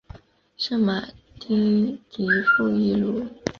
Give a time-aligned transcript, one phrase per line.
[0.57, 1.03] 圣马
[1.39, 3.23] 丁迪富伊卢。